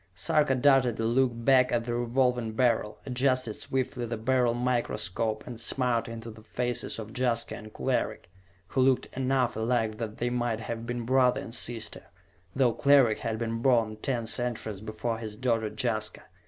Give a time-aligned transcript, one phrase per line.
[0.15, 5.61] Sarka darted a look back at the Revolving Beryl, adjusted swiftly the Beryl microscope, and
[5.61, 8.31] smiled into the faces of Jaska and Cleric,
[8.69, 12.07] who looked enough alike that they might have been brother and sister,
[12.55, 16.21] though Cleric had been born ten centuries before his daughter Jaska.